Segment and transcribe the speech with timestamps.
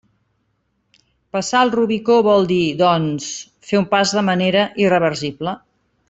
[1.35, 3.27] Passar el Rubicó vol dir, doncs,
[3.69, 5.55] fer un pas de manera irreversible.